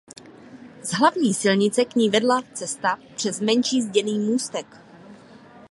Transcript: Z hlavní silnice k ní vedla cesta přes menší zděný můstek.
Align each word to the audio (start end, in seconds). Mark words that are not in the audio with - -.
Z 0.81 0.91
hlavní 0.93 1.33
silnice 1.33 1.85
k 1.85 1.95
ní 1.95 2.09
vedla 2.09 2.41
cesta 2.53 2.99
přes 3.15 3.41
menší 3.41 3.81
zděný 3.81 4.19
můstek. 4.19 4.77